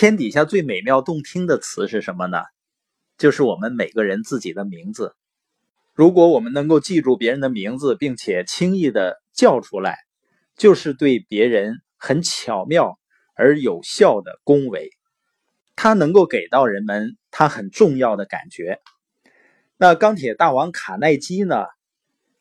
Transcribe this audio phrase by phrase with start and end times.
[0.00, 2.38] 天底下最美妙动听的词是什么呢？
[3.16, 5.16] 就是我们每个人自己的名字。
[5.92, 9.98] 如果我们能够记住别人的名字，并且轻易的叫出来，
[10.56, 12.96] 就是对别人很巧妙
[13.34, 14.92] 而有效的恭维。
[15.74, 18.78] 它能够给到人们他很重要的感觉。
[19.78, 21.64] 那钢铁大王卡耐基呢？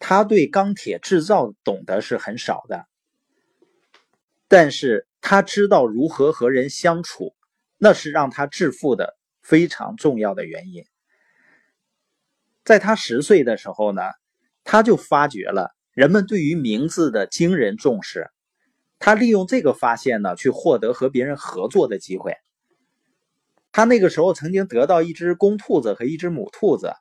[0.00, 2.86] 他对钢铁制造懂得是很少的，
[4.48, 7.32] 但是他知道如何和人相处，
[7.84, 10.86] 那是让他致富的非常重要的原因。
[12.64, 14.00] 在他十岁的时候呢，
[14.64, 18.30] 他就发觉了人们对于名字的惊人重视，
[18.98, 22.34] 他利用这个发现呢，去获得和别人合作的机会。
[23.70, 26.94] 他那个时候曾经得到一只公兔子和一只母兔子。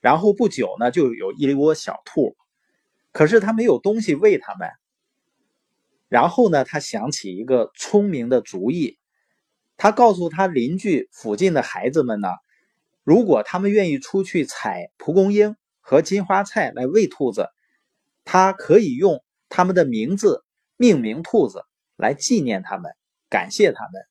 [0.00, 2.36] 然后不久呢，就有一窝小兔，
[3.10, 4.70] 可是他没有东西喂它们。
[6.08, 8.96] 然后呢，他想起一个聪明的主意，
[9.84, 12.28] 他告诉他邻居附近的孩子们呢，
[13.02, 17.50] 如果他们愿意出去采蒲公英和金花菜来喂兔子，
[18.24, 20.42] 他可以用他们的名字
[20.78, 21.64] 命名兔子
[21.96, 22.92] 来纪念他们，
[23.28, 24.02] 感谢他们。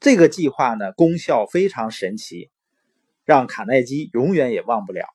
[0.00, 2.50] 这个计划呢，功效非常神奇。
[3.24, 5.06] 让卡耐基永远也忘不了。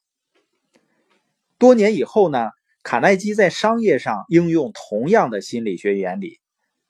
[1.57, 2.51] 多年以后呢，
[2.83, 6.39] 卡耐基在商业上应用同样的心理学原理，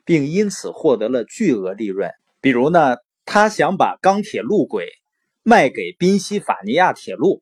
[0.05, 2.11] 并因此获得了巨额利润。
[2.45, 4.88] 比如呢，他想把钢铁路轨
[5.41, 7.41] 卖给宾夕法尼亚铁路。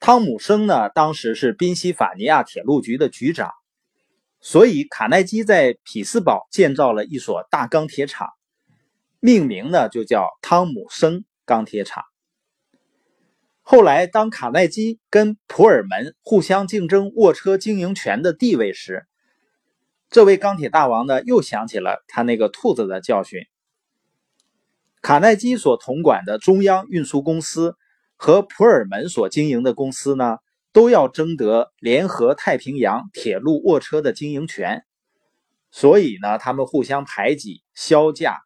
[0.00, 3.50] 汤姆生呢，当时是宾夕法尼亚铁路局的局长，
[4.40, 8.30] 所以卡耐基在匹兹堡建造了一所大钢铁厂，
[9.20, 12.02] 命名呢就叫汤姆生钢铁厂。
[13.60, 19.04] 后来，当卡耐基跟普尔门互相竞争卧车经营权的地位时，
[20.08, 23.42] 这位钢铁大王呢又想起了他那个兔子的教训。
[25.02, 27.74] 卡耐基所统管的中央运输公司
[28.16, 30.38] 和普尔门所经营的公司呢，
[30.72, 34.84] 都要争得联合太平洋铁路卧车的经营权，
[35.70, 38.38] 所以呢，他们互相排挤、销价，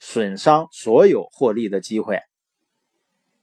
[0.00, 2.18] 损伤所有获利的机会。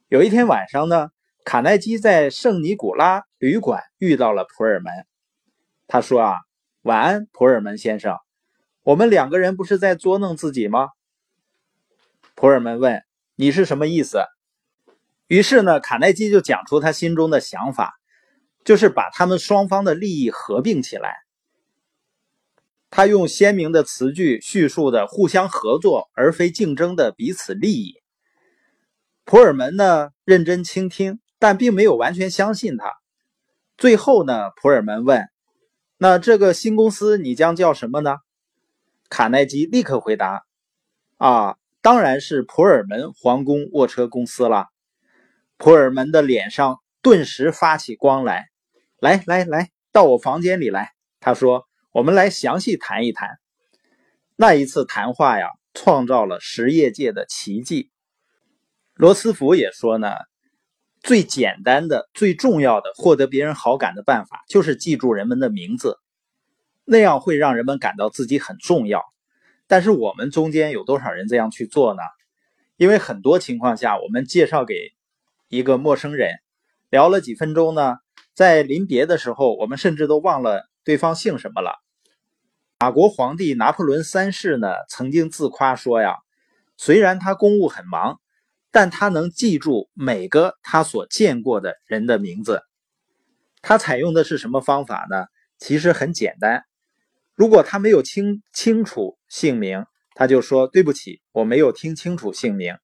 [0.08, 1.08] 有一天晚上呢。
[1.48, 4.92] 卡耐基在圣尼古拉旅馆遇到了普尔门。
[5.86, 6.38] 他说：“啊，
[6.82, 8.16] 晚安，普尔门先生。
[8.82, 10.88] 我们两个人不是在捉弄自己吗？”
[12.36, 13.02] 普尔门问
[13.34, 14.20] ：“你是什么意思？”
[15.26, 17.94] 于是呢，卡耐基就讲出他心中的想法，
[18.64, 21.16] 就是把他们双方的利益合并起来。
[22.90, 27.96] 他用鲜明的词句叙述的互相合作而非竞争的彼此利益。
[29.24, 31.18] 普尔门呢，认真倾听。
[31.38, 32.94] 但并没有完全相信他。
[33.76, 35.28] 最后呢，普尔门问
[35.98, 38.16] ：“那这个新公司你将叫什么呢？”
[39.10, 40.46] 卡耐基立刻回答
[41.18, 44.66] ：“啊，当然是普尔门皇宫卧车公司了。”
[45.56, 48.48] 普尔门的脸上顿时发起光来。
[48.98, 50.90] 来来来，到我房间里来。
[51.20, 53.38] 他说：“我们来详细谈一谈。”
[54.34, 57.92] 那一次谈话呀，创造了实业界的奇迹。
[58.94, 60.08] 罗斯福也说呢。
[61.02, 65.98] 最简单的、最重要的获得别人好感的办法，就是记住人们的名字，
[66.84, 69.04] 那样会让人们感到自己很重要。
[69.66, 72.02] 但是我们中间有多少人这样去做呢？
[72.76, 74.92] 因为很多情况下，我们介绍给
[75.48, 76.36] 一个陌生人，
[76.90, 77.96] 聊了几分钟呢，
[78.34, 81.74] 在临别的时候，我们甚至都忘了对方姓什么了。
[82.78, 86.16] 法国皇帝拿破仑三世呢，曾经自夸说呀，
[86.76, 88.20] 虽然他公务很忙。
[88.72, 92.60] 但他能记住每个他所见过的人的名字。
[93.62, 95.24] 他采用的是什么方法呢？
[95.56, 96.62] 其实很简单。
[97.34, 102.76] 如果他没有清清楚姓名，他就说对不起，我没有听清楚姓名。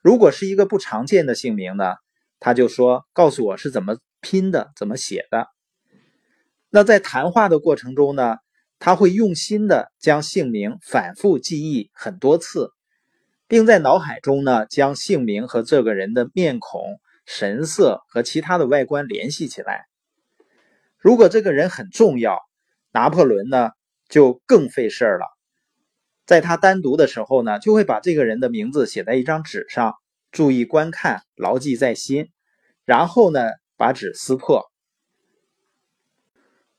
[0.00, 1.94] 如果是一个不常见的姓名呢，
[2.40, 5.48] 他就说告诉我是怎么拼的，怎么写的。
[6.70, 8.36] 那在谈话的过程中呢，
[8.78, 12.70] 他会用心的将姓名反复记忆很多次。
[13.46, 19.84] 并在脑海中呢，将姓名和这个人的面孔、神色和其他的外观联系起来。
[20.96, 22.40] 如果这个人很重要，
[22.90, 23.70] 拿破仑呢
[24.08, 25.26] 就更费事儿了。
[26.26, 29.94] 在他单独的时候呢，就会把这个人的名字写在一张纸上，
[30.32, 32.28] 注意观看，牢记在心，
[32.84, 33.40] 然后呢
[33.76, 34.70] 把纸撕破。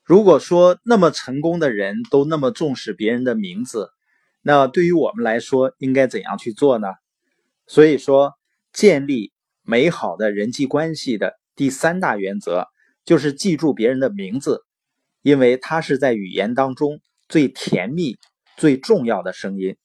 [0.02, 3.90] 如果说那么成功的人都那么重视别人的名字，
[4.42, 6.88] 那对于我们来说，应该怎样去做呢？
[7.66, 8.34] 所以说，
[8.72, 9.32] 建立
[9.62, 12.66] 美好的人际关系的第三大原则
[13.04, 14.62] 就是记住别人的名字，
[15.22, 18.16] 因为它是在语言当中最甜蜜、
[18.56, 19.76] 最重要的声音。